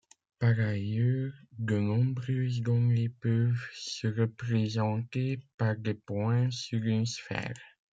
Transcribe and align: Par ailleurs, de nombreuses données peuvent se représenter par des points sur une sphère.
Par 0.39 0.59
ailleurs, 0.59 1.31
de 1.59 1.77
nombreuses 1.77 2.61
données 2.63 3.09
peuvent 3.09 3.63
se 3.75 4.07
représenter 4.07 5.45
par 5.57 5.75
des 5.77 5.93
points 5.93 6.49
sur 6.49 6.79
une 6.83 7.05
sphère. 7.05 7.53